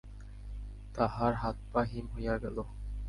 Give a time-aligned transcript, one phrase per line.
[0.95, 2.57] তাহার হাত-পা হিম হইয়া গেল।